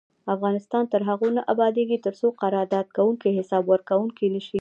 [0.35, 4.49] افغانستان تر هغو نه ابادیږي، ترڅو قرارداد کوونکي حساب ورکوونکي نشي.